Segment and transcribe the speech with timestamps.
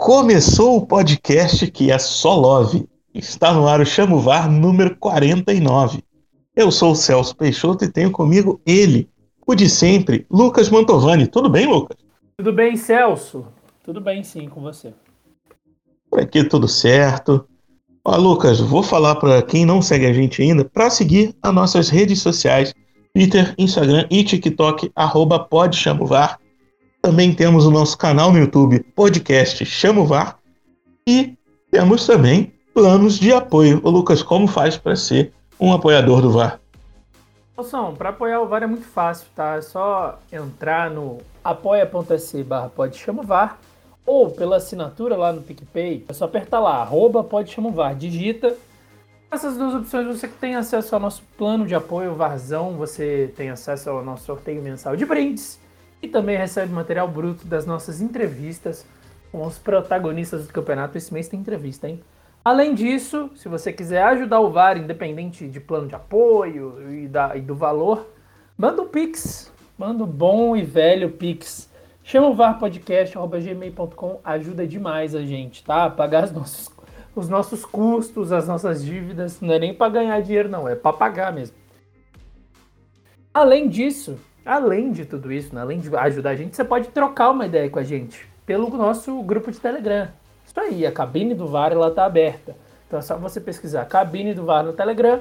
[0.00, 2.88] Começou o podcast que é só love.
[3.14, 6.02] Está no ar o Chamo VAR número 49.
[6.56, 9.10] Eu sou o Celso Peixoto e tenho comigo ele,
[9.46, 11.26] o de sempre, Lucas Mantovani.
[11.26, 11.98] Tudo bem, Lucas?
[12.38, 13.46] Tudo bem, Celso?
[13.84, 14.94] Tudo bem, sim, com você.
[16.08, 17.46] Por aqui tudo certo.
[18.02, 21.90] Ó, Lucas, vou falar para quem não segue a gente ainda para seguir as nossas
[21.90, 22.74] redes sociais,
[23.12, 26.40] Twitter, Instagram e TikTok, arroba podchamovar.
[27.02, 30.38] Também temos o nosso canal no YouTube, podcast Chamo VAR.
[31.08, 31.34] E
[31.70, 33.80] temos também planos de apoio.
[33.82, 36.60] Lucas, como faz para ser um apoiador do VAR?
[37.56, 39.54] Moção, para apoiar o VAR é muito fácil, tá?
[39.54, 42.70] É só entrar no apoia.se barra
[44.04, 46.04] ou pela assinatura lá no PicPay.
[46.06, 47.26] É só apertar lá, arroba
[47.74, 48.54] VAR, digita.
[49.30, 53.88] Essas duas opções você tem acesso ao nosso plano de apoio VARzão, você tem acesso
[53.88, 55.58] ao nosso sorteio mensal de brindes
[56.02, 58.86] e também recebe material bruto das nossas entrevistas
[59.30, 60.96] com os protagonistas do campeonato.
[60.96, 62.00] Esse mês tem entrevista, hein?
[62.44, 67.36] Além disso, se você quiser ajudar o VAR, independente de plano de apoio e, da,
[67.36, 68.08] e do valor,
[68.56, 69.52] manda um Pix.
[69.76, 71.70] Manda um bom e velho Pix.
[72.02, 75.88] Chama o VAR Podcast, gmail.com, ajuda demais a gente, tá?
[75.90, 76.70] Pagar os nossos,
[77.14, 79.40] os nossos custos, as nossas dívidas.
[79.40, 81.56] Não é nem para ganhar dinheiro, não, é para pagar mesmo.
[83.32, 87.30] Além disso, Além de tudo isso, né, além de ajudar a gente, você pode trocar
[87.30, 90.08] uma ideia com a gente pelo nosso grupo de Telegram.
[90.46, 92.56] Isso aí, a cabine do VAR ela tá aberta.
[92.86, 95.20] Então é só você pesquisar cabine do VAR no Telegram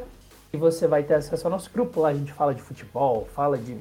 [0.52, 2.00] e você vai ter acesso ao nosso grupo.
[2.00, 3.78] Lá a gente fala de futebol, fala de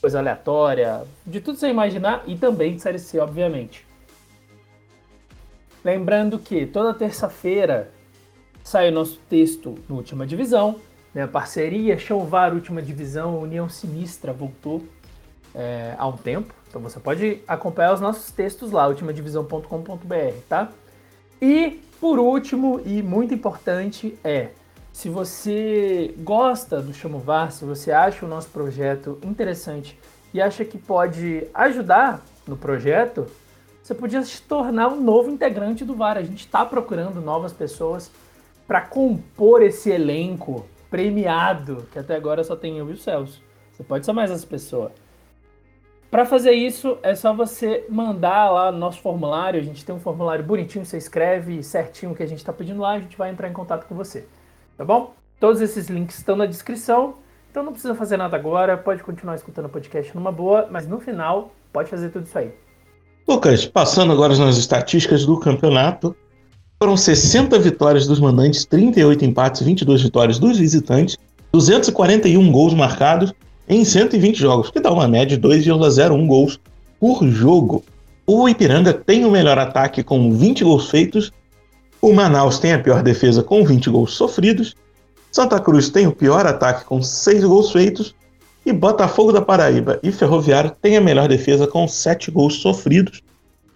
[0.00, 3.86] coisa aleatória, de tudo você imaginar e também de Série C, obviamente.
[5.84, 7.90] Lembrando que toda terça-feira
[8.64, 10.80] sai o nosso texto no Última Divisão
[11.16, 11.96] né, parceria
[12.28, 14.84] VAR Última Divisão, União Sinistra voltou
[15.54, 16.52] é, há um tempo.
[16.68, 20.70] Então você pode acompanhar os nossos textos lá, ultimadivisão.com.br, tá?
[21.40, 24.50] E por último e muito importante é
[24.92, 29.98] se você gosta do Chamo VAR, se você acha o nosso projeto interessante
[30.34, 33.26] e acha que pode ajudar no projeto,
[33.82, 36.18] você podia se tornar um novo integrante do VAR.
[36.18, 38.10] A gente está procurando novas pessoas
[38.66, 43.42] para compor esse elenco premiado, que até agora só tem eu e o Celso.
[43.72, 44.92] Você pode ser mais essa pessoa.
[46.10, 49.60] Para fazer isso, é só você mandar lá no nosso formulário.
[49.60, 52.80] A gente tem um formulário bonitinho, você escreve certinho o que a gente está pedindo
[52.80, 54.26] lá, a gente vai entrar em contato com você.
[54.78, 55.14] Tá bom?
[55.38, 57.16] Todos esses links estão na descrição,
[57.50, 61.00] então não precisa fazer nada agora, pode continuar escutando o podcast numa boa, mas no
[61.00, 62.50] final pode fazer tudo isso aí.
[63.28, 66.16] Lucas, passando agora nas estatísticas do campeonato,
[66.78, 71.16] foram 60 vitórias dos mandantes, 38 empates e 22 vitórias dos visitantes,
[71.52, 73.32] 241 gols marcados
[73.68, 76.60] em 120 jogos, que dá uma média de 2,01 gols
[77.00, 77.82] por jogo.
[78.26, 81.32] O Ipiranga tem o melhor ataque com 20 gols feitos,
[82.00, 84.74] o Manaus tem a pior defesa com 20 gols sofridos,
[85.32, 88.14] Santa Cruz tem o pior ataque com 6 gols feitos,
[88.64, 93.22] e Botafogo da Paraíba e Ferroviário tem a melhor defesa com 7 gols sofridos.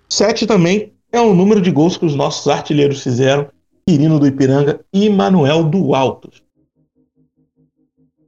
[0.08, 3.48] 7 também é o número de gols que os nossos artilheiros fizeram,
[3.86, 6.42] Quirino do Ipiranga e Manuel do Altos.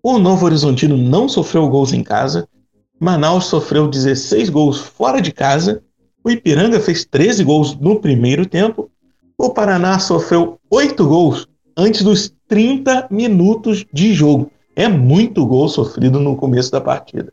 [0.03, 2.49] O Novo Horizontino não sofreu gols em casa,
[2.99, 5.83] Manaus sofreu 16 gols fora de casa,
[6.25, 8.91] o Ipiranga fez 13 gols no primeiro tempo,
[9.39, 14.51] o Paraná sofreu 8 gols antes dos 30 minutos de jogo.
[14.75, 17.33] É muito gol sofrido no começo da partida.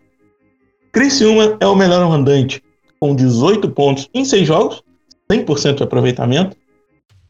[0.91, 2.63] Criciúma é o melhor mandante,
[2.99, 4.83] com 18 pontos em 6 jogos,
[5.31, 6.57] 100% de aproveitamento.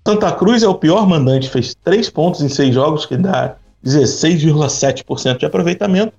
[0.08, 3.56] Santa Cruz é o pior mandante, fez 3 pontos em 6 jogos, que dá
[3.86, 6.14] 16,7% de aproveitamento.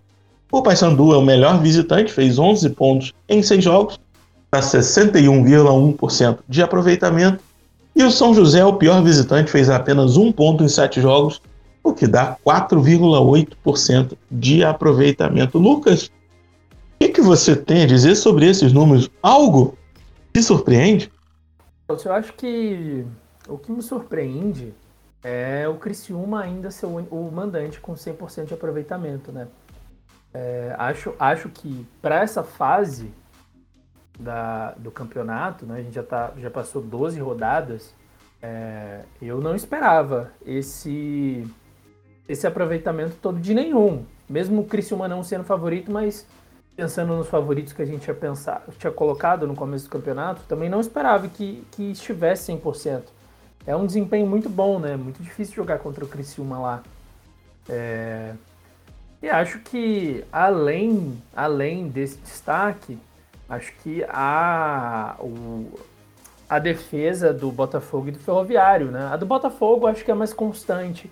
[0.53, 4.01] O Paysandu é o melhor visitante, fez 11 pontos em 6 jogos,
[4.53, 7.43] dá 61,1% de aproveitamento.
[7.95, 11.41] E o São José é o pior visitante, fez apenas 1 ponto em 7 jogos,
[11.83, 15.59] o que dá 4,8% de aproveitamento.
[15.59, 16.11] Lucas, o
[17.01, 19.11] que, que você tem a dizer sobre esses números?
[19.23, 19.77] Algo
[20.33, 21.11] te surpreende?
[22.07, 23.07] Eu acho que
[23.49, 24.75] o que me surpreende
[25.23, 29.49] é o Criciúma ainda ser o mandante com 100% de aproveitamento, né?
[30.33, 33.13] É, acho, acho que para essa fase
[34.19, 37.93] da, do campeonato, né, a gente já, tá, já passou 12 rodadas,
[38.41, 41.47] é, eu não esperava esse,
[42.29, 44.05] esse aproveitamento todo de nenhum.
[44.29, 46.27] Mesmo o Criciúma não sendo favorito, mas
[46.81, 50.71] pensando nos favoritos que a gente tinha, pensado, tinha colocado no começo do campeonato, também
[50.71, 53.03] não esperava que, que estivesse 100%.
[53.67, 54.97] É um desempenho muito bom, né?
[54.97, 56.83] Muito difícil jogar contra o Criciúma lá.
[57.69, 58.33] É...
[59.23, 62.99] E acho que além, além desse destaque,
[63.47, 65.79] acho que a, o,
[66.49, 69.11] a defesa do Botafogo e do Ferroviário, né?
[69.13, 71.11] A do Botafogo acho que é mais constante,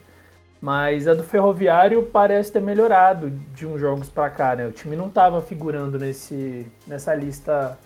[0.61, 4.67] mas a do Ferroviário parece ter melhorado de uns jogos para cá, né?
[4.67, 7.79] O time não estava figurando nesse, nessa lista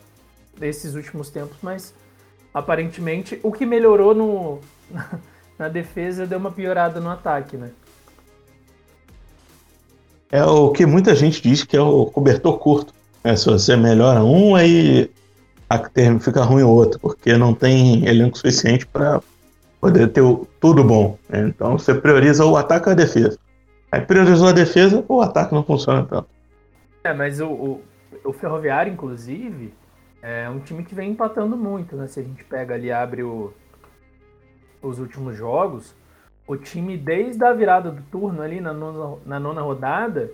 [0.59, 1.95] desses últimos tempos, mas
[2.53, 4.61] aparentemente o que melhorou no,
[5.59, 7.71] na defesa deu uma piorada no ataque, né?
[10.31, 12.95] É o que muita gente diz que é o cobertor curto.
[13.23, 15.11] É, se você melhora um, aí
[16.21, 19.21] fica ruim o outro, porque não tem elenco suficiente para
[19.83, 20.23] poder ter
[20.61, 21.19] tudo bom.
[21.29, 21.41] Né?
[21.49, 23.37] Então você prioriza o ataque ou a defesa.
[23.91, 26.29] Aí priorizou a defesa, o ataque não funciona tanto.
[27.03, 27.83] É, mas o, o,
[28.25, 29.75] o Ferroviário, inclusive,
[30.23, 32.07] é um time que vem empatando muito, né?
[32.07, 33.53] Se a gente pega ali abre o,
[34.81, 35.97] os últimos jogos,
[36.47, 40.31] o time desde a virada do turno ali na nona, na nona rodada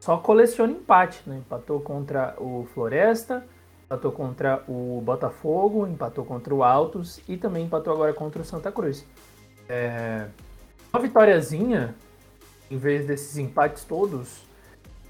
[0.00, 1.36] só coleciona empate, né?
[1.36, 3.44] Empatou contra o Floresta,
[3.86, 8.70] empatou contra o Botafogo, empatou contra o Altos e também empatou agora contra o Santa
[8.72, 9.06] Cruz.
[9.68, 10.26] É...
[10.92, 11.94] Uma vitóriazinha,
[12.70, 14.44] em vez desses empates todos,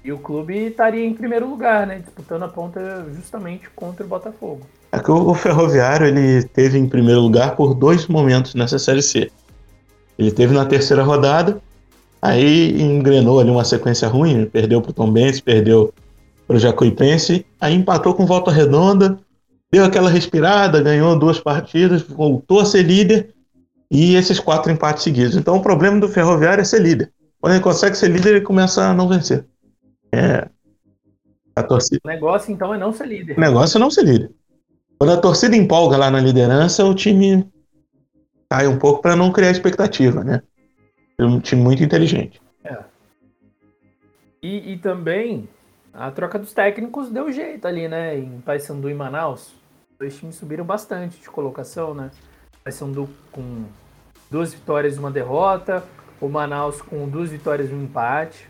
[0.03, 1.99] e o clube estaria em primeiro lugar, né?
[1.99, 4.61] Disputando a ponta justamente contra o Botafogo.
[4.91, 9.31] É que o Ferroviário ele teve em primeiro lugar por dois momentos nessa Série C.
[10.17, 11.59] Ele teve na terceira rodada,
[12.21, 15.93] aí engrenou ali uma sequência ruim, perdeu para o Tom Benz, perdeu
[16.47, 19.19] para o Jacuipense, aí empatou com volta redonda,
[19.69, 23.35] deu aquela respirada, ganhou duas partidas, voltou a ser líder
[23.91, 25.35] e esses quatro empates seguidos.
[25.35, 27.11] Então o problema do Ferroviário é ser líder.
[27.39, 29.45] Quando ele consegue ser líder, ele começa a não vencer.
[30.11, 30.47] É,
[31.55, 31.99] a torcida...
[32.05, 33.37] O negócio então é não ser líder.
[33.37, 34.31] O negócio é não ser líder.
[34.97, 37.45] Quando a torcida empolga lá na liderança, o time
[38.49, 40.41] cai um pouco para não criar expectativa, né?
[41.19, 42.41] É um time muito inteligente.
[42.63, 42.77] É.
[44.41, 45.47] E, e também
[45.97, 48.15] a troca dos técnicos deu jeito ali, né?
[48.15, 49.55] Em Paysandu e Manaus.
[49.99, 52.11] Dois times subiram bastante de colocação, né?
[52.63, 53.63] Paysandu com
[54.29, 55.83] duas vitórias e uma derrota.
[56.21, 58.47] O Manaus com duas vitórias e um empate.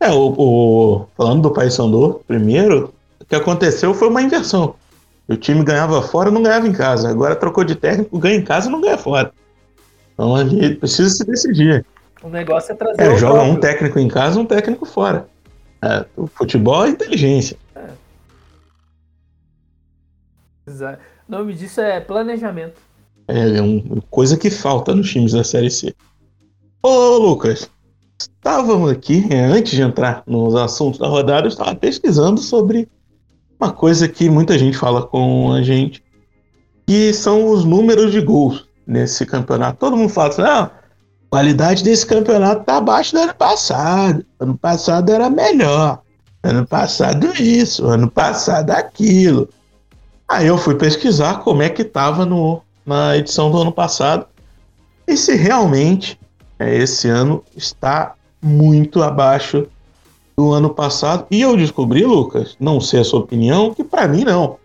[0.00, 4.74] É, o, o falando do Paysandu, primeiro, o que aconteceu foi uma inversão.
[5.28, 7.10] O time ganhava fora não ganhava em casa.
[7.10, 9.32] Agora trocou de técnico, ganha em casa não ganha fora.
[10.14, 11.86] Então ali precisa se decidir.
[12.22, 13.00] O negócio é trazer.
[13.00, 13.52] É, joga próprio.
[13.52, 15.28] um técnico em casa, um técnico fora.
[15.82, 17.56] É, o futebol é inteligência.
[17.74, 17.88] É.
[20.66, 21.00] Exato.
[21.28, 22.80] O nome disso é planejamento.
[23.28, 25.94] É, é uma coisa que falta nos times da Série C.
[26.82, 27.70] Ô, Lucas,
[28.18, 32.88] estávamos aqui, é, antes de entrar nos assuntos da rodada, eu estava pesquisando sobre
[33.60, 36.02] uma coisa que muita gente fala com a gente,
[36.86, 39.78] que são os números de gols nesse campeonato.
[39.78, 40.70] Todo mundo fala assim, ah,
[41.30, 44.24] qualidade desse campeonato tá abaixo do ano passado.
[44.40, 46.00] Ano passado era melhor.
[46.42, 49.48] Ano passado isso, ano passado aquilo.
[50.28, 54.26] Aí eu fui pesquisar como é que estava no, na edição do ano passado.
[55.06, 56.18] E se realmente
[56.58, 59.66] é, esse ano está muito abaixo
[60.36, 61.26] do ano passado.
[61.30, 64.56] E eu descobri, Lucas, não sei a sua opinião, que para mim não.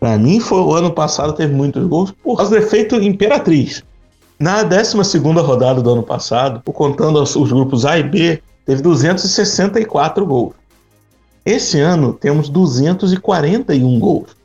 [0.00, 3.84] Para mim foi o ano passado teve muitos gols por causa do efeito Imperatriz.
[4.42, 10.56] Na 12 rodada do ano passado, contando os grupos A e B, teve 264 gols.
[11.46, 14.36] Esse ano temos 241 gols.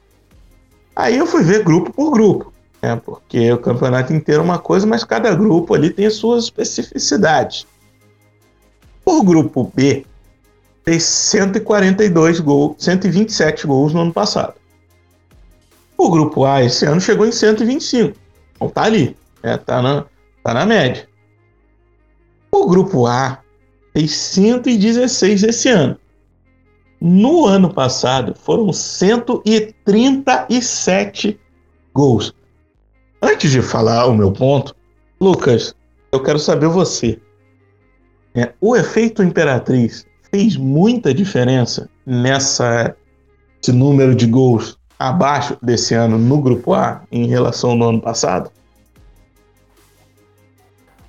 [0.95, 3.01] Aí eu fui ver grupo por grupo, né?
[3.03, 7.65] porque o campeonato inteiro é uma coisa, mas cada grupo ali tem suas especificidades.
[9.03, 10.05] O grupo B
[10.85, 14.53] fez 142 gols, 127 gols no ano passado.
[15.97, 18.15] O grupo A esse ano chegou em 125.
[18.57, 19.17] Então tá ali.
[19.43, 20.05] É, tá, na,
[20.43, 21.09] tá na média.
[22.51, 23.39] O grupo A
[23.93, 25.97] fez 116 esse ano.
[26.99, 31.39] No ano passado foram 137
[31.93, 32.33] gols.
[33.21, 34.75] Antes de falar o meu ponto,
[35.19, 35.75] Lucas,
[36.11, 37.19] eu quero saber você.
[38.35, 42.95] É, o efeito Imperatriz fez muita diferença nessa
[43.61, 48.51] esse número de gols abaixo desse ano no grupo A em relação ao ano passado?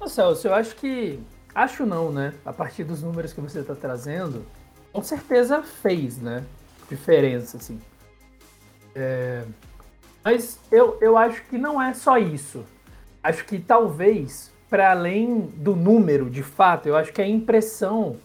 [0.08, 1.20] Celso, eu acho que.
[1.54, 2.34] Acho não, né?
[2.44, 4.44] A partir dos números que você está trazendo,
[4.92, 6.44] com certeza fez, né?
[6.88, 7.80] Diferença, assim.
[8.94, 9.44] É...
[10.24, 12.64] Mas eu, eu acho que não é só isso.
[13.22, 18.16] Acho que talvez, para além do número, de fato, eu acho que a impressão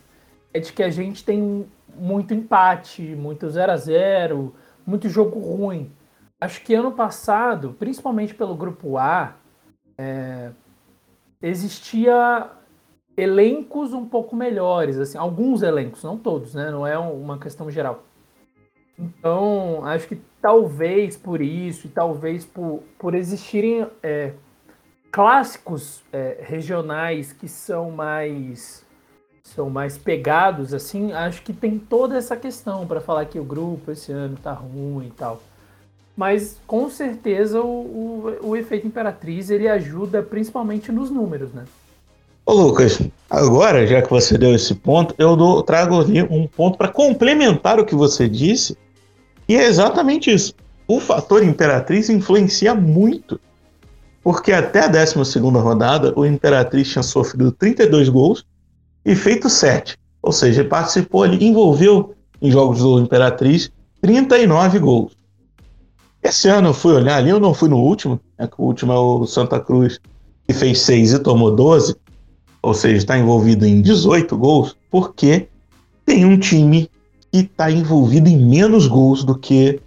[0.54, 4.54] é de que a gente tem muito empate, muito 0 a 0
[4.86, 5.92] muito jogo ruim.
[6.40, 9.36] Acho que ano passado, principalmente pelo grupo A,
[9.98, 10.52] é,
[11.44, 12.50] existia
[13.18, 16.72] elencos um pouco melhores, assim, alguns elencos, não todos, né?
[16.72, 18.04] Não é uma questão geral.
[18.98, 24.34] Então, acho que talvez por isso, e talvez por, por existirem é,
[25.12, 28.84] clássicos é, regionais que são mais
[29.44, 33.92] são mais pegados, assim, acho que tem toda essa questão para falar que o grupo
[33.92, 35.42] esse ano tá ruim e tal.
[36.16, 41.66] Mas com certeza o, o, o efeito Imperatriz ele ajuda principalmente nos números, né?
[42.46, 45.96] Ô Lucas, agora, já que você deu esse ponto, eu dou, trago
[46.30, 48.78] um ponto para complementar o que você disse,
[49.48, 50.54] e é exatamente isso.
[50.86, 53.40] O fator Imperatriz influencia muito,
[54.22, 58.46] porque até a 12 rodada, o Imperatriz tinha sofrido 32 gols
[59.06, 59.98] e feito 7.
[60.22, 65.18] Ou seja, participou ali, envolveu em jogos do Imperatriz 39 gols.
[66.24, 68.94] Esse ano eu fui olhar ali, eu não fui no último, é que o último
[68.94, 70.00] é o Santa Cruz,
[70.48, 71.96] que fez 6 e tomou 12
[72.64, 75.50] ou seja, está envolvido em 18 gols, porque
[76.06, 76.90] tem um time
[77.30, 79.82] que está envolvido em menos gols do que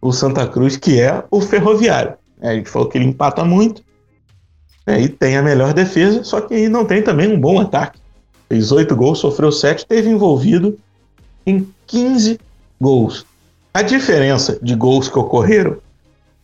[0.00, 2.14] o Santa Cruz, que é o Ferroviário.
[2.40, 3.82] É, a gente falou que ele empata muito
[4.86, 7.98] né, e tem a melhor defesa, só que não tem também um bom ataque.
[8.46, 10.78] Fez 8 gols, sofreu 7, teve envolvido
[11.46, 12.38] em 15
[12.78, 13.24] gols.
[13.72, 15.78] A diferença de gols que ocorreram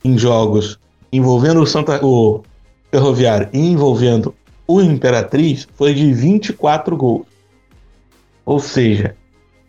[0.05, 0.79] em jogos
[1.13, 2.43] envolvendo o, Santa, o
[2.91, 4.35] Ferroviário e envolvendo
[4.67, 7.27] o Imperatriz foi de 24 gols.
[8.45, 9.17] Ou seja,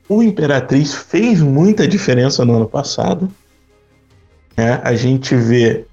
[0.08, 3.30] o Imperatriz fez muita diferença no ano passado.
[4.56, 4.80] Né?
[4.84, 5.86] A gente vê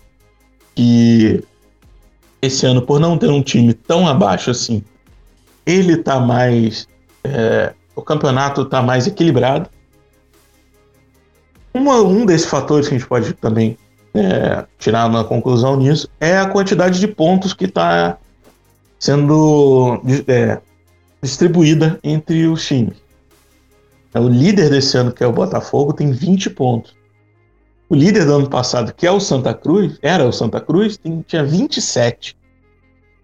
[0.74, 1.42] que
[2.40, 4.82] esse ano, por não ter um time tão abaixo assim,
[5.64, 6.88] ele tá mais.
[7.22, 9.70] É, o campeonato tá mais equilibrado.
[11.74, 13.78] Uma, um desses fatores que a gente pode também
[14.14, 18.18] é, tirar uma conclusão nisso é a quantidade de pontos que está
[18.98, 20.60] sendo é,
[21.22, 23.02] distribuída entre os times.
[24.14, 26.94] O líder desse ano, que é o Botafogo, tem 20 pontos.
[27.88, 31.24] O líder do ano passado, que é o Santa Cruz, era o Santa Cruz, tem,
[31.26, 32.36] tinha 27.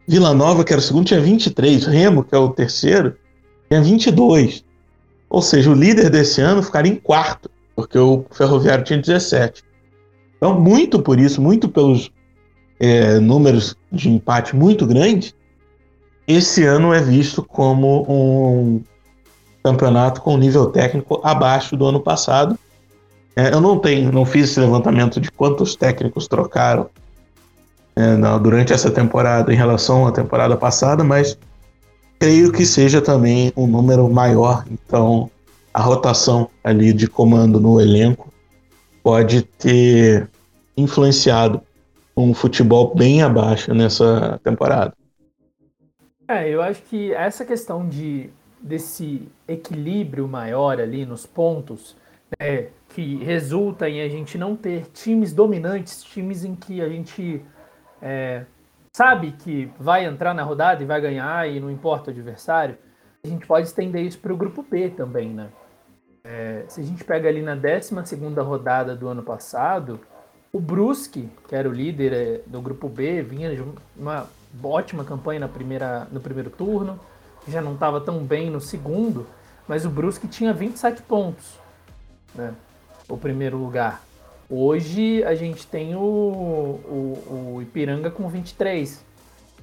[0.06, 1.84] Vila Nova, que era o segundo, tinha 23.
[1.86, 3.14] Remo, que é o terceiro,
[3.68, 4.64] tinha 22.
[5.28, 9.62] Ou seja, o líder desse ano ficaria em quarto, porque o Ferroviário tinha 17.
[10.36, 12.10] Então, muito por isso, muito pelos
[12.80, 15.32] é, números de empate muito grandes,
[16.26, 18.82] esse ano é visto como um
[19.62, 22.58] campeonato com nível técnico abaixo do ano passado.
[23.36, 26.90] É, eu não tenho, não fiz esse levantamento de quantos técnicos trocaram
[27.94, 31.38] é, durante essa temporada em relação à temporada passada, mas
[32.18, 34.64] creio que seja também um número maior.
[34.68, 35.30] Então,
[35.72, 38.32] a rotação ali de comando no elenco
[39.02, 40.28] pode ter
[40.76, 41.62] influenciado
[42.16, 44.92] um futebol bem abaixo nessa temporada.
[46.26, 51.96] É, eu acho que essa questão de desse equilíbrio maior ali nos pontos,
[52.38, 57.40] né, que resulta em a gente não ter times dominantes, times em que a gente
[58.02, 58.44] é,
[58.92, 62.76] sabe que vai entrar na rodada e vai ganhar e não importa o adversário,
[63.24, 65.48] a gente pode estender isso para o grupo B também, né?
[66.24, 67.94] É, se a gente pega ali na 12
[68.42, 70.00] rodada do ano passado,
[70.52, 73.62] o Brusque, que era o líder é, do grupo B, vinha de
[73.96, 74.26] uma
[74.62, 76.98] ótima campanha na primeira, no primeiro turno,
[77.46, 79.26] já não estava tão bem no segundo,
[79.66, 81.58] mas o Brusque tinha 27 pontos,
[82.34, 82.54] né?
[83.08, 84.02] O primeiro lugar.
[84.50, 89.04] Hoje a gente tem o, o, o, Ipiranga com 23,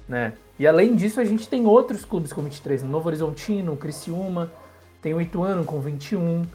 [0.07, 0.33] né?
[0.57, 4.51] E além disso a gente tem outros clubes com 23, o Novo Horizontino, Criciúma,
[5.01, 6.45] tem o Ituano com 21.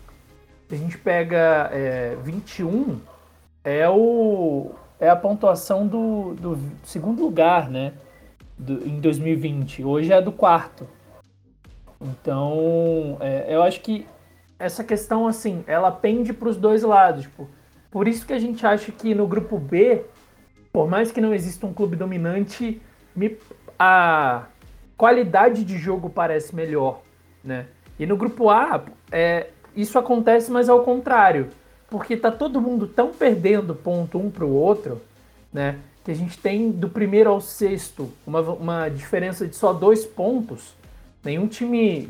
[0.70, 3.00] A gente pega é, 21,
[3.64, 7.92] é, o, é a pontuação do, do segundo lugar, né?
[8.60, 9.82] do, em 2020.
[9.82, 10.86] Hoje é do quarto.
[12.00, 14.06] Então, é, eu acho que
[14.58, 17.22] essa questão, assim, ela pende para os dois lados.
[17.22, 17.48] Tipo,
[17.90, 20.04] por isso que a gente acha que no grupo B,
[20.72, 22.80] por mais que não exista um clube dominante,
[23.14, 23.36] me,
[23.78, 24.46] a
[24.96, 27.02] qualidade de jogo parece melhor,
[27.42, 27.66] né?
[27.98, 31.48] E no grupo A, é, isso acontece, mas ao contrário.
[31.88, 35.00] Porque tá todo mundo tão perdendo ponto um para o outro,
[35.52, 35.80] né?
[36.04, 40.74] que a gente tem do primeiro ao sexto uma, uma diferença de só dois pontos.
[41.22, 42.08] Nenhum time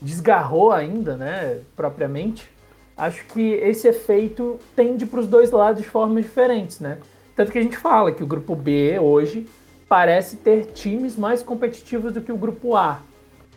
[0.00, 2.50] desgarrou ainda, né, propriamente.
[2.96, 6.98] Acho que esse efeito tende para os dois lados de formas diferentes, né?
[7.36, 9.46] Tanto que a gente fala que o grupo B hoje
[9.88, 13.00] parece ter times mais competitivos do que o grupo A,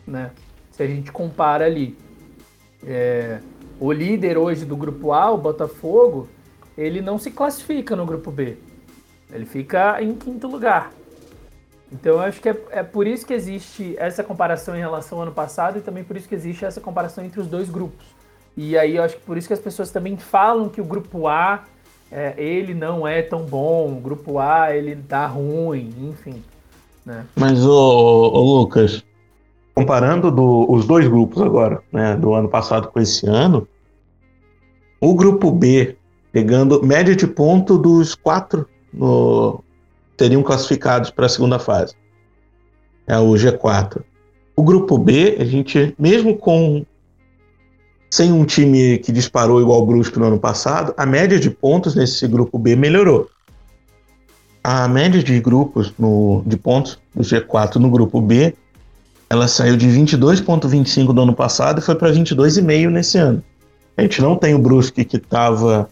[0.06, 0.30] né?
[0.70, 1.96] Se a gente compara ali.
[2.84, 3.40] É,
[3.78, 6.28] o líder hoje do grupo A, o Botafogo,
[6.76, 8.56] ele não se classifica no grupo B.
[9.30, 10.92] Ele fica em quinto lugar.
[11.90, 15.24] Então eu acho que é, é por isso que existe essa comparação em relação ao
[15.24, 18.06] ano passado e também por isso que existe essa comparação entre os dois grupos.
[18.56, 21.28] E aí eu acho que por isso que as pessoas também falam que o grupo
[21.28, 21.64] A
[22.12, 26.42] é, ele não é tão bom, grupo A ele tá ruim, enfim.
[27.06, 27.24] Né?
[27.34, 29.02] Mas o Lucas,
[29.74, 33.66] comparando do, os dois grupos agora, né, do ano passado com esse ano,
[35.00, 35.96] o grupo B
[36.30, 39.64] pegando média de ponto dos quatro no,
[40.18, 41.94] seriam classificados para a segunda fase.
[43.06, 44.02] É o G4.
[44.54, 46.84] O grupo B, a gente, mesmo com
[48.12, 51.94] sem um time que disparou igual o Brusque no ano passado, a média de pontos
[51.94, 53.26] nesse grupo B melhorou.
[54.62, 58.54] A média de grupos no, de pontos do G4 no grupo B,
[59.30, 63.42] ela saiu de 22.25 do ano passado e foi para 22,5 nesse ano.
[63.96, 65.88] A gente não tem o Brusque que estava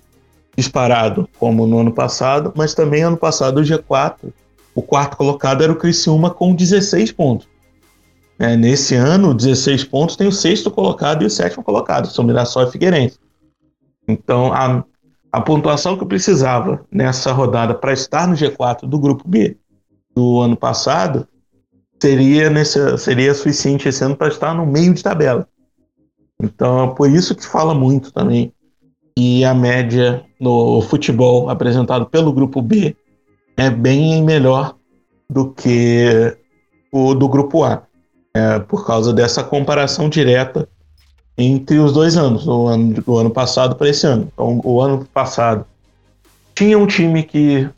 [0.55, 4.31] disparado como no ano passado, mas também ano passado o G4,
[4.75, 7.49] o quarto colocado era o Criciúma com 16 pontos.
[8.40, 12.62] É, nesse ano, 16 pontos tem o sexto colocado e o sétimo colocado, são Mirassol
[12.62, 13.18] e Figueirense.
[14.09, 14.82] Então, a,
[15.30, 19.59] a pontuação que eu precisava nessa rodada para estar no G4 do grupo B
[20.16, 21.28] do ano passado
[22.00, 25.47] seria, nesse, seria suficiente esse ano para estar no meio de tabela.
[26.42, 28.54] Então, é por isso que fala muito também
[29.14, 32.97] que a média no futebol apresentado pelo grupo B
[33.54, 34.76] é bem melhor
[35.28, 36.35] do que
[36.90, 37.89] o do grupo A
[38.34, 40.68] é, por causa dessa comparação direta
[41.37, 44.28] entre os dois anos, o ano, do ano passado para esse ano.
[44.32, 45.64] Então, o ano passado
[46.54, 47.68] tinha um time que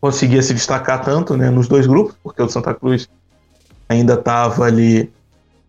[0.00, 3.08] conseguia se destacar tanto né, nos dois grupos, porque o Santa Cruz
[3.88, 5.10] ainda estava ali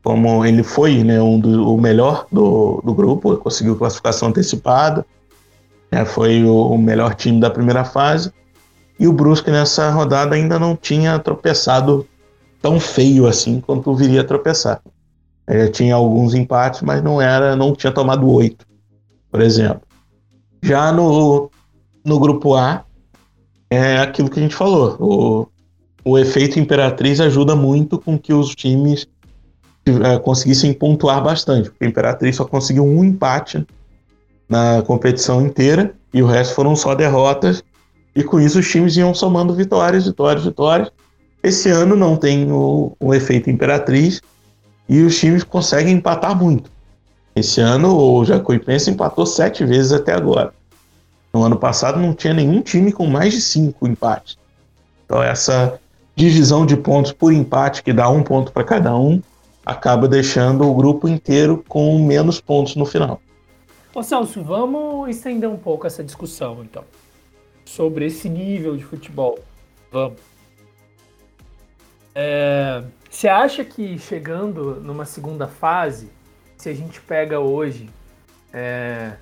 [0.04, 5.06] como ele foi né, um do, o melhor do, do grupo, conseguiu classificação antecipada,
[5.92, 8.32] né, foi o, o melhor time da primeira fase,
[9.00, 12.08] e o Brusque nessa rodada ainda não tinha tropeçado
[12.62, 14.82] tão feio assim quanto viria a tropeçar.
[15.48, 18.66] Ele tinha alguns empates, mas não era, não tinha tomado oito,
[19.32, 19.82] por exemplo.
[20.62, 21.50] Já no,
[22.06, 22.84] no grupo A,
[23.70, 24.98] é aquilo que a gente falou.
[25.00, 25.48] O,
[26.12, 29.08] o efeito Imperatriz ajuda muito com que os times
[29.86, 31.70] é, conseguissem pontuar bastante.
[31.70, 33.66] Porque a Imperatriz só conseguiu um empate
[34.48, 37.64] na competição inteira e o resto foram só derrotas.
[38.16, 40.92] E com isso os times iam somando vitórias, vitórias, vitórias.
[41.42, 44.22] Esse ano não tem o, o efeito Imperatriz
[44.88, 46.70] e os times conseguem empatar muito.
[47.36, 50.54] Esse ano o Jacuipense empatou sete vezes até agora.
[51.34, 54.38] No ano passado não tinha nenhum time com mais de cinco empates.
[55.06, 55.80] Então essa
[56.16, 59.22] divisão de pontos por empate, que dá um ponto para cada um,
[59.66, 63.22] acaba deixando o grupo inteiro com menos pontos no final.
[63.96, 66.84] Ô Celso, vamos estender um pouco essa discussão então
[67.64, 69.40] sobre esse nível de futebol.
[69.92, 70.20] Vamos.
[72.14, 76.12] É, você acha que chegando numa segunda fase,
[76.58, 77.90] se a gente pega hoje,
[78.54, 79.14] é,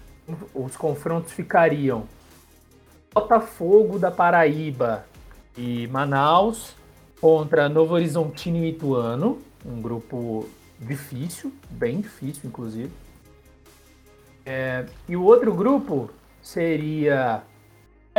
[0.53, 2.05] os confrontos ficariam
[3.13, 5.05] Botafogo da Paraíba
[5.57, 6.75] e Manaus
[7.19, 10.47] contra Novo Horizontino e Ituano, um grupo
[10.79, 12.91] difícil, bem difícil, inclusive.
[14.45, 16.09] É, e o outro grupo
[16.41, 17.41] seria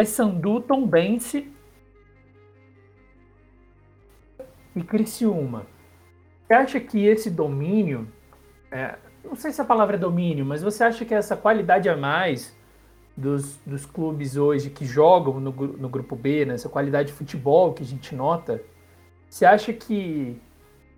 [0.05, 1.51] Sandu Tombense
[4.75, 5.67] e Criciúma.
[6.47, 8.09] Você acha que esse domínio,
[8.71, 11.97] é, não sei se a palavra é domínio, mas você acha que essa qualidade a
[11.97, 12.57] mais
[13.17, 17.75] dos, dos clubes hoje que jogam no, no grupo B, né, essa qualidade de futebol
[17.75, 18.63] que a gente nota,
[19.29, 20.41] você acha que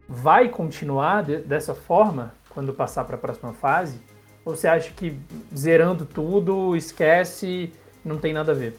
[0.08, 4.00] vai continuar de, dessa forma quando passar para a próxima fase?
[4.44, 5.18] Ou você acha que
[5.56, 7.72] zerando tudo, esquece,
[8.04, 8.76] não tem nada a ver?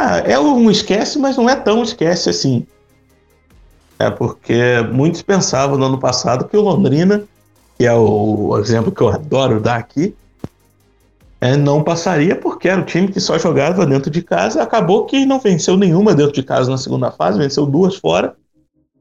[0.00, 2.64] Ah, é um esquece, mas não é tão esquece assim.
[3.98, 7.24] É porque muitos pensavam no ano passado que o Londrina,
[7.76, 10.14] que é o exemplo que eu adoro dar aqui,
[11.40, 14.62] é, não passaria porque era o time que só jogava dentro de casa.
[14.62, 18.36] Acabou que não venceu nenhuma dentro de casa na segunda fase, venceu duas fora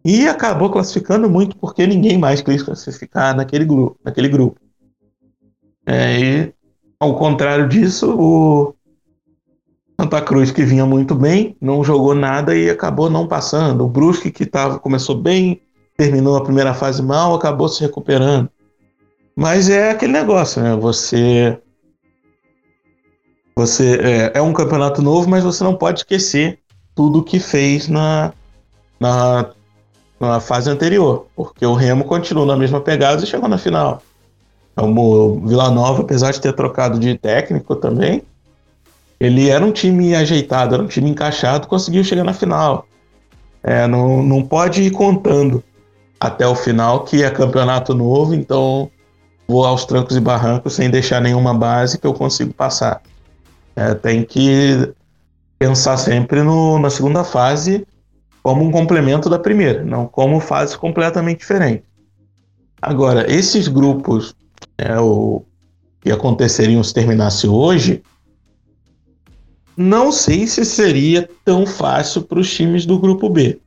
[0.03, 3.99] e acabou classificando muito porque ninguém mais quis classificar naquele grupo.
[4.03, 4.59] Naquele grupo.
[5.85, 6.53] É, e,
[6.99, 8.73] ao contrário disso, o,
[9.99, 13.83] Santa Cruz, que vinha muito bem, não jogou nada e acabou não passando.
[13.83, 15.59] O Brusque, que tava, começou bem,
[15.97, 18.47] terminou a primeira fase mal, acabou se recuperando.
[19.35, 20.75] Mas é aquele negócio, né?
[20.75, 21.59] Você.
[23.55, 26.59] Você é, é um campeonato novo, mas você não pode esquecer
[26.93, 28.31] tudo que fez na,
[28.99, 29.49] na,
[30.19, 34.03] na fase anterior, porque o Remo continuou na mesma pegada e chegou na final.
[34.75, 38.21] O Vila Nova, apesar de ter trocado de técnico também,
[39.19, 42.87] ele era um time ajeitado, era um time encaixado, conseguiu chegar na final.
[43.63, 45.63] É, não, não pode ir contando
[46.19, 48.89] até o final que é campeonato novo, então
[49.47, 53.01] vou aos trancos e barrancos sem deixar nenhuma base que eu consigo passar.
[53.75, 54.93] É, tem que
[55.57, 57.85] pensar sempre no, na segunda fase
[58.43, 61.83] como um complemento da primeira, não como fase completamente diferente.
[62.81, 64.35] Agora, esses grupos
[64.77, 65.43] é, o,
[65.99, 68.03] que aconteceriam se terminasse hoje,
[69.77, 73.59] não sei se seria tão fácil para os times do grupo B.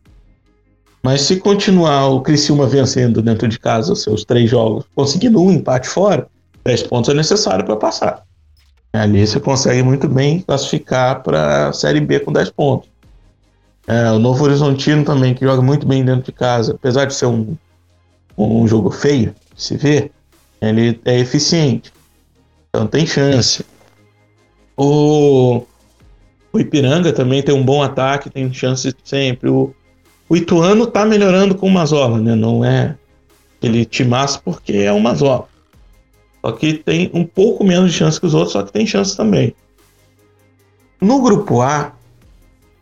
[1.03, 5.53] Mas se continuar o Criciúma vencendo dentro de casa os seus três jogos, conseguindo um
[5.53, 6.27] empate fora,
[6.65, 8.23] 10 pontos é necessário para passar.
[8.93, 12.91] Ali você consegue muito bem classificar para a Série B com 10 pontos.
[13.87, 17.27] É, o Novo Horizontino também, que joga muito bem dentro de casa, apesar de ser
[17.27, 17.57] um,
[18.37, 20.11] um jogo feio, se vê,
[20.61, 21.93] ele é eficiente.
[22.69, 23.65] Então tem chance.
[24.77, 25.63] O,
[26.53, 29.49] o Ipiranga também tem um bom ataque, tem chance sempre.
[29.49, 29.75] O,
[30.29, 32.35] o Ituano tá melhorando com o Mazola, né?
[32.35, 32.97] Não é
[33.59, 35.49] aquele timaço porque é o Mazola.
[36.41, 39.17] Só que tem um pouco menos de chance que os outros, só que tem chance
[39.17, 39.55] também.
[41.01, 41.93] No grupo A,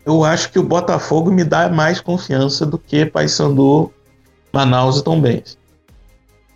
[0.07, 3.93] eu acho que o Botafogo me dá mais confiança do que Paysandu,
[4.53, 5.59] Manaus e Tom Benz.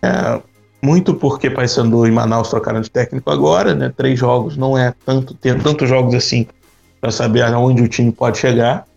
[0.01, 0.41] É,
[0.81, 3.93] muito porque Paysandu e Manaus trocaram de técnico agora, né?
[3.95, 6.47] Três jogos não é tanto ter tantos jogos assim
[7.03, 8.87] para saber aonde o time pode chegar.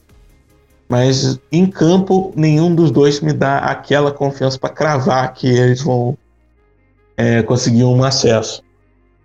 [0.89, 6.17] Mas em campo, nenhum dos dois me dá aquela confiança para cravar que eles vão
[7.17, 8.63] é, conseguir um acesso.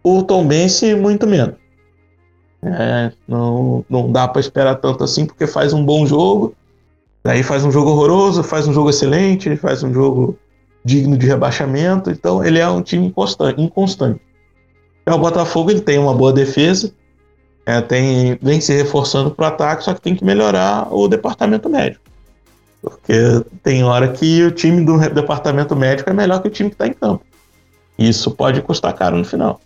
[0.04, 1.54] O Tom Bense, muito menos.
[2.64, 6.56] É, não, não dá para esperar tanto assim, porque faz um bom jogo,
[7.24, 10.36] daí faz um jogo horroroso, faz um jogo excelente, faz um jogo
[10.84, 13.62] digno de rebaixamento, então ele é um time inconstante.
[13.62, 14.20] inconstante.
[15.06, 16.92] É, o Botafogo ele tem uma boa defesa,
[17.66, 21.70] é, tem, vem se reforçando para o ataque, só que tem que melhorar o departamento
[21.70, 22.04] médico.
[22.82, 23.14] Porque
[23.62, 26.88] tem hora que o time do departamento médico é melhor que o time que está
[26.88, 27.24] em campo.
[27.98, 29.62] Isso pode custar caro no final.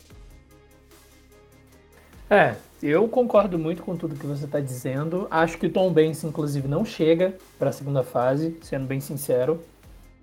[2.29, 5.27] É, eu concordo muito com tudo que você está dizendo.
[5.31, 9.61] Acho que o Tom Benz, inclusive, não chega para a segunda fase, sendo bem sincero.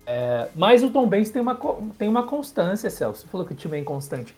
[0.06, 1.58] É, mas o Tom Benz tem uma,
[1.96, 3.22] tem uma constância, Celso.
[3.22, 4.36] Você falou que o time é inconstante.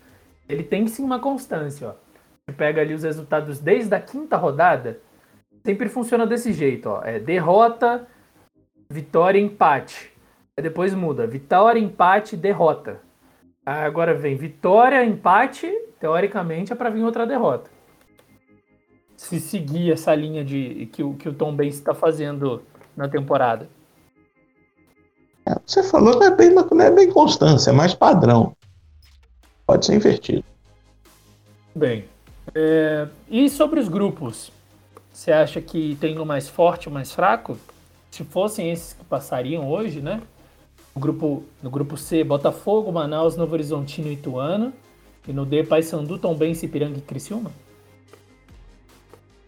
[0.48, 1.88] Ele tem sim uma constância.
[1.88, 2.03] Ó.
[2.52, 5.00] Pega ali os resultados desde a quinta rodada,
[5.64, 6.88] sempre funciona desse jeito.
[6.88, 7.02] Ó.
[7.02, 8.06] É derrota,
[8.90, 10.12] vitória, empate.
[10.56, 11.26] Aí depois muda.
[11.26, 13.00] Vitória, empate, derrota.
[13.64, 17.70] Agora vem vitória, empate, teoricamente é para vir outra derrota.
[19.16, 22.62] Se seguir essa linha de que o, que o Tom Benz está fazendo
[22.94, 23.68] na temporada.
[25.46, 28.54] É, você falou que é bem, não é bem constância, é mais padrão.
[29.66, 30.44] Pode ser invertido.
[31.74, 32.04] Bem.
[32.52, 34.50] É, e sobre os grupos?
[35.12, 37.56] Você acha que tem um mais forte ou mais fraco?
[38.10, 40.20] Se fossem esses que passariam hoje, né?
[40.94, 44.72] No grupo, no grupo C, Botafogo, Manaus, Novo Horizontino e Ituano.
[45.26, 47.50] E no D, Paysandu, Tombense, Ipiranga e Criciúma?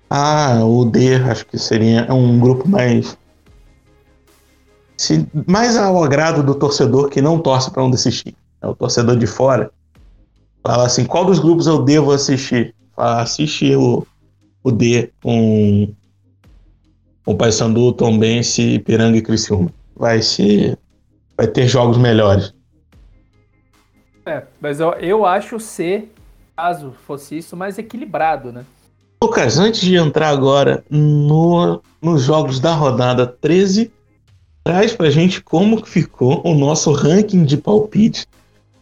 [0.08, 3.18] Ah, o D acho que seria um grupo mais
[4.96, 8.38] se, mais ao agrado do torcedor que não torce para um desses times.
[8.62, 9.70] É o torcedor de fora.
[10.62, 12.74] Fala assim, qual dos grupos eu devo assistir?
[12.96, 14.06] Assiste o,
[14.62, 15.94] o D com
[17.26, 19.70] o Paysandu, Tombense, Ipiranga e Criciúma.
[19.94, 20.78] Vai ser
[21.36, 22.54] vai ter jogos melhores.
[24.24, 26.12] É, mas eu, eu acho ser,
[26.56, 28.64] caso fosse isso, mais equilibrado, né?
[29.22, 33.92] Lucas, antes de entrar agora no, nos jogos da rodada 13,
[34.64, 38.26] traz pra gente como ficou o nosso ranking de palpite.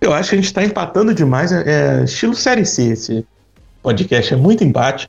[0.00, 1.52] Eu acho que a gente tá empatando demais.
[1.52, 3.26] É, é estilo Série C esse
[3.84, 5.08] podcast, é muito empate.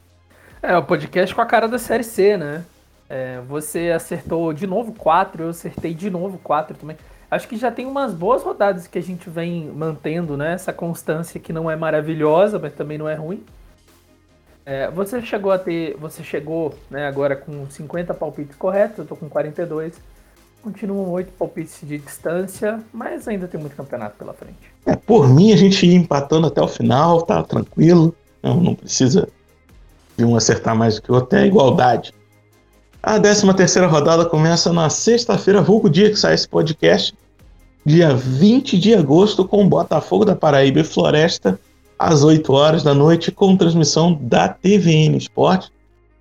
[0.61, 2.63] É, o podcast com a cara da Série C, né?
[3.09, 6.97] É, você acertou de novo 4, eu acertei de novo 4 também
[7.29, 10.53] acho que já tem umas boas rodadas que a gente vem mantendo, né?
[10.53, 13.43] Essa constância que não é maravilhosa, mas também não é ruim.
[14.65, 19.15] É, você chegou a ter, você chegou né, agora com 50 palpites corretos, eu tô
[19.15, 19.93] com 42.
[20.63, 24.73] Continuam 8 palpites de distância, mas ainda tem muito campeonato pela frente.
[24.83, 28.15] É, por mim, a gente ia empatando até o final, tá tranquilo.
[28.45, 29.27] Não, não precisa
[30.15, 32.13] de um acertar mais do que o outro, é igualdade.
[33.01, 37.17] A 13 terceira rodada começa na sexta-feira, vulgo dia que sai esse podcast,
[37.83, 41.59] dia 20 de agosto, com Botafogo da Paraíba e Floresta,
[41.97, 45.71] às 8 horas da noite, com transmissão da TVN Esporte.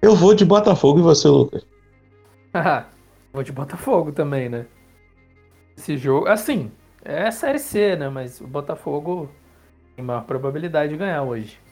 [0.00, 1.62] Eu vou de Botafogo e você, Lucas?
[3.34, 4.64] vou de Botafogo também, né?
[5.76, 6.70] Esse jogo, assim,
[7.04, 8.08] é Série C, né?
[8.08, 9.28] Mas o Botafogo
[9.94, 11.63] tem maior probabilidade de ganhar hoje.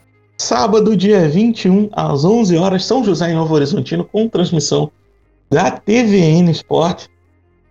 [0.43, 4.91] Sábado, dia 21, às 11 horas, São José em Novo Horizontino, com transmissão
[5.49, 7.09] da TVN Esporte.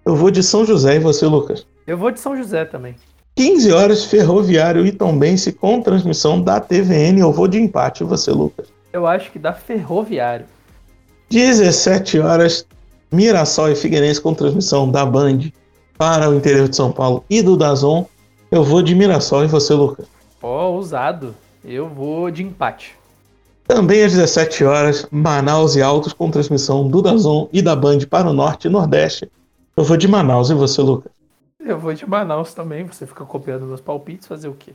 [0.07, 1.67] Eu vou de São José e você, Lucas?
[1.87, 2.97] Eu vou de São José também.
[3.37, 7.21] 15 horas, Ferroviário e Tombense com transmissão da TVN.
[7.21, 8.69] Eu vou de empate, e você, Lucas?
[8.91, 10.47] Eu acho que dá Ferroviário.
[11.29, 12.67] 17 horas,
[13.13, 15.41] Mirassol e Figueirense com transmissão da Band
[15.99, 18.07] para o interior de São Paulo e do Dazon.
[18.51, 20.07] Eu vou de Mirassol e você, Lucas?
[20.43, 21.35] Ó, oh, ousado.
[21.65, 22.97] Eu vou de empate.
[23.67, 28.29] Também às 17 horas, Manaus e Altos com transmissão do Dazon e da Band para
[28.29, 29.31] o Norte e Nordeste.
[29.77, 31.13] Eu vou de Manaus e você, Lucas?
[31.61, 32.85] Eu vou de Manaus também.
[32.85, 34.73] Você fica copiando meus palpites, fazer o quê?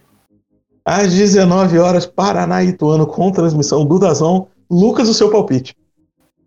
[0.86, 4.47] Às 19 horas, Paraná e Ituano com transmissão do Dazon.
[4.69, 5.76] Lucas, o seu palpite.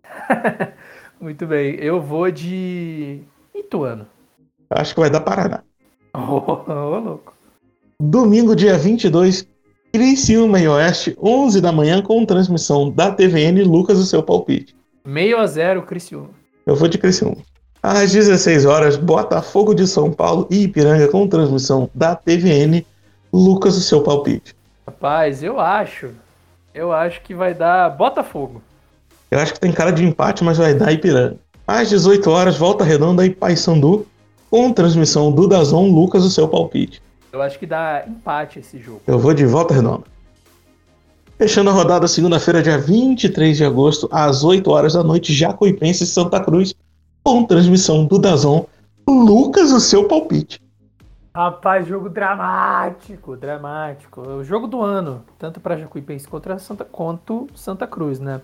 [1.21, 1.75] Muito bem.
[1.75, 3.21] Eu vou de
[3.53, 4.07] Ituano.
[4.71, 5.61] Acho que vai dar Paraná.
[6.17, 7.33] Ô, oh, oh, louco.
[8.01, 9.47] Domingo, dia 22,
[9.91, 13.61] Criciúma e Oeste, 11 da manhã, com transmissão da TVN.
[13.63, 14.73] Lucas, o seu palpite.
[15.05, 16.29] Meio a zero, Criciúma.
[16.65, 17.37] Eu vou de Criciúma.
[17.83, 22.85] Às 16 horas, Botafogo de São Paulo e Ipiranga, com transmissão da TVN.
[23.33, 24.55] Lucas, o seu palpite.
[24.87, 26.11] Rapaz, eu acho.
[26.73, 28.61] Eu acho que vai dar Botafogo.
[29.29, 31.35] Eu acho que tem cara de empate, mas vai dar Ipiranga.
[31.67, 34.07] Às 18 horas, Volta Redonda e Paysandu,
[34.49, 35.89] com transmissão do Dazon.
[35.89, 37.01] Lucas, o seu palpite.
[37.31, 39.01] Eu acho que dá empate esse jogo.
[39.07, 40.03] Eu vou de volta redonda.
[41.37, 46.07] Fechando a rodada segunda-feira, dia 23 de agosto, às 8 horas da noite, Jacuipense e
[46.07, 46.75] Santa Cruz,
[47.23, 48.67] com transmissão do Dazon.
[49.07, 50.61] Lucas, o seu palpite.
[51.33, 54.21] Rapaz, jogo dramático, dramático.
[54.21, 58.41] O jogo do ano, tanto para Jacuipense contra Santa, quanto Santa Cruz, né?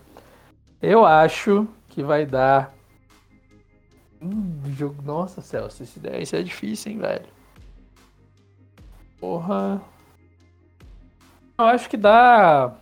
[0.81, 2.73] Eu acho que vai dar.
[4.21, 4.95] Hum, jogo...
[5.03, 7.36] Nossa, Celso, esse, isso é difícil, hein, velho?
[9.19, 9.81] Porra.
[11.57, 12.73] Eu acho que dá.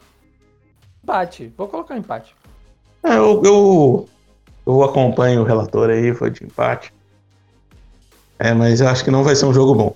[1.03, 1.53] Empate.
[1.57, 2.35] Vou colocar empate.
[3.03, 4.09] É, eu, eu,
[4.65, 6.93] eu acompanho o relator aí, foi de empate.
[8.37, 9.95] É, mas eu acho que não vai ser um jogo bom.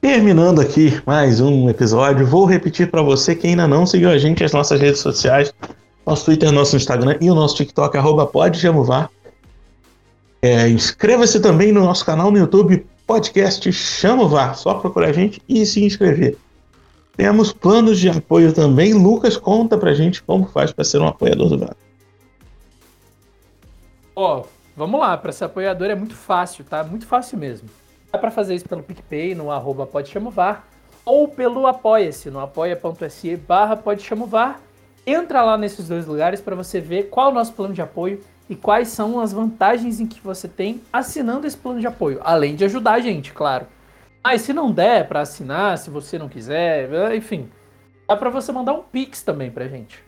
[0.00, 4.42] Terminando aqui mais um episódio, vou repetir para você que ainda não seguiu a gente
[4.42, 5.52] as nossas redes sociais,
[6.06, 8.58] nosso Twitter, nosso Instagram e o nosso TikTok, arroba pode
[10.40, 14.56] é, Inscreva-se também no nosso canal no YouTube, podcast Chama o VAR.
[14.56, 16.38] Só procurar a gente e se inscrever.
[17.16, 18.94] Temos planos de apoio também.
[18.94, 21.76] Lucas, conta pra gente como faz para ser um apoiador do VAR.
[24.14, 24.46] Ó, oh,
[24.76, 25.16] vamos lá.
[25.16, 26.84] Para ser apoiador é muito fácil, tá?
[26.84, 27.68] Muito fácil mesmo.
[28.12, 29.88] Dá para fazer isso pelo PicPay, no arroba
[30.30, 30.64] VAR,
[31.04, 33.82] ou pelo Apoia-se, no apoia.se barra.
[35.04, 38.20] Entra lá nesses dois lugares para você ver qual é o nosso plano de apoio
[38.50, 42.56] e quais são as vantagens em que você tem assinando esse plano de apoio, além
[42.56, 43.68] de ajudar a gente, claro.
[44.24, 47.48] Mas se não der para assinar, se você não quiser, enfim,
[48.08, 50.02] dá para você mandar um pix também pra gente.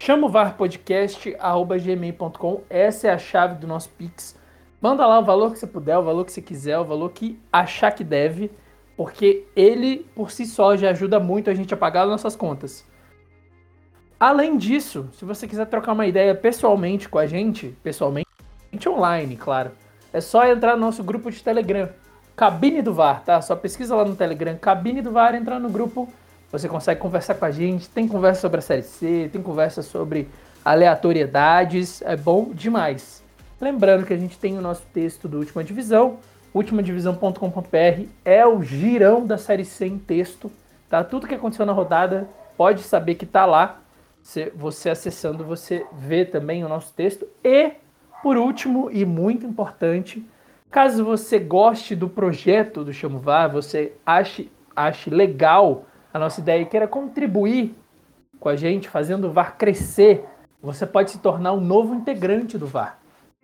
[0.00, 4.36] Chama o varpodcast@gmail.com, essa é a chave do nosso pix.
[4.80, 7.40] Manda lá o valor que você puder, o valor que você quiser, o valor que
[7.52, 8.50] achar que deve,
[8.96, 12.84] porque ele por si só já ajuda muito a gente a pagar as nossas contas.
[14.18, 18.26] Além disso, se você quiser trocar uma ideia pessoalmente com a gente, pessoalmente
[18.86, 19.72] online, claro,
[20.10, 21.90] é só entrar no nosso grupo de Telegram,
[22.34, 23.42] Cabine do VAR, tá?
[23.42, 26.08] Só pesquisa lá no Telegram, Cabine do VAR, entrar no grupo,
[26.50, 30.28] você consegue conversar com a gente, tem conversa sobre a Série C, tem conversa sobre
[30.64, 33.22] aleatoriedades, é bom demais.
[33.60, 36.18] Lembrando que a gente tem o nosso texto do Última Divisão,
[36.54, 40.50] ultimadivisão.com.br é o girão da Série C em texto,
[40.88, 41.04] tá?
[41.04, 42.26] Tudo que aconteceu na rodada,
[42.56, 43.82] pode saber que tá lá
[44.54, 47.28] você acessando, você vê também o nosso texto.
[47.44, 47.72] E,
[48.22, 50.24] por último, e muito importante,
[50.70, 56.62] caso você goste do projeto do Chamo VAR, você ache, ache legal a nossa ideia
[56.62, 57.74] e queira contribuir
[58.40, 60.24] com a gente, fazendo o VAR crescer,
[60.62, 62.98] você pode se tornar um novo integrante do VAR.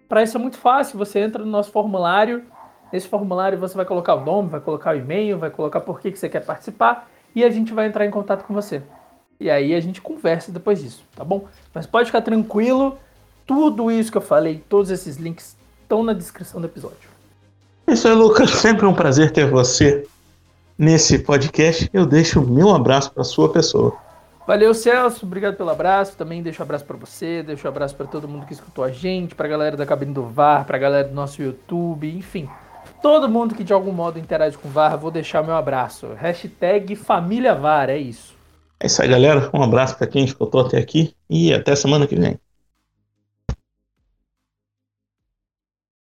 [0.09, 2.45] Para isso é muito fácil, você entra no nosso formulário,
[2.93, 6.11] nesse formulário você vai colocar o nome, vai colocar o e-mail, vai colocar por que,
[6.11, 8.83] que você quer participar e a gente vai entrar em contato com você.
[9.43, 11.47] E aí a gente conversa depois disso, tá bom?
[11.75, 12.97] Mas pode ficar tranquilo,
[13.45, 17.11] tudo isso que eu falei, todos esses links estão na descrição do episódio.
[17.89, 18.51] Isso aí, Lucas.
[18.51, 20.07] Sempre um prazer ter você
[20.79, 21.91] nesse podcast.
[21.93, 23.97] Eu deixo o meu abraço para sua pessoa.
[24.47, 25.27] Valeu, Celso.
[25.27, 26.17] Obrigado pelo abraço.
[26.17, 28.91] Também deixo um abraço para você, deixo um abraço para todo mundo que escutou a
[28.91, 32.49] gente, para a galera da cabine do VAR, para a galera do nosso YouTube, enfim.
[33.03, 36.07] Todo mundo que de algum modo interage com o VAR, vou deixar meu abraço.
[36.15, 38.41] Hashtag Família VAR, é isso.
[38.83, 39.51] É isso aí, galera.
[39.55, 42.39] Um abraço para quem escutou até aqui e até semana que vem.